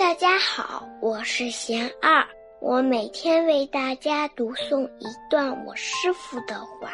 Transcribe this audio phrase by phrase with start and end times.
[0.00, 2.26] 大家好，我是贤二，
[2.58, 6.92] 我每天为大家读诵一段我师傅的话，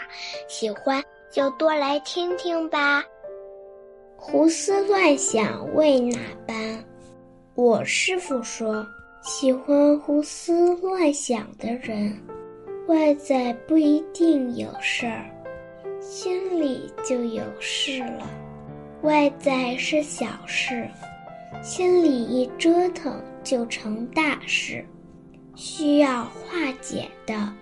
[0.49, 3.05] 喜欢就多来听听吧。
[4.17, 6.19] 胡思乱想为哪
[6.49, 6.85] 般？
[7.55, 8.85] 我师傅说，
[9.23, 12.13] 喜欢胡思乱想的人，
[12.89, 15.31] 外在不一定有事儿，
[16.01, 18.29] 心里就有事了。
[19.03, 20.85] 外在是小事。
[21.63, 24.85] 心里一折腾就成大事，
[25.55, 27.53] 需要化解的，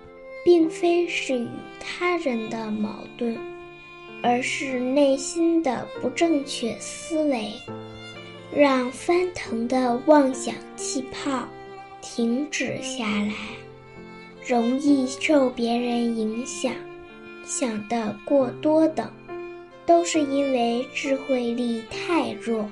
[0.44, 1.48] 并非是与
[1.80, 3.36] 他人的矛盾，
[4.22, 7.50] 而是内心的不正确思维。
[8.54, 11.48] 让翻腾的妄想气泡
[12.00, 13.34] 停止下来，
[14.46, 16.72] 容易受别人影响，
[17.44, 19.10] 想的过多等，
[19.84, 22.68] 都是因为智慧力太弱。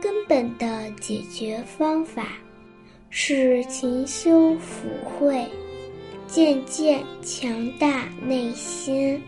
[0.00, 2.28] 根本的解决方法
[3.10, 5.46] 是勤修福慧，
[6.26, 9.22] 渐渐强大内心。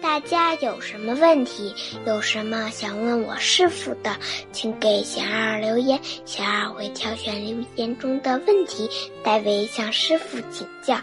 [0.00, 1.74] 大家有什么问题，
[2.06, 4.14] 有什么想问我师傅的，
[4.52, 8.88] 请给小二留言，小二会挑选留言中的问题，
[9.24, 10.96] 代为向师傅请教，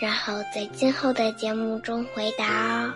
[0.00, 2.94] 然后在今后的节目中回答哦。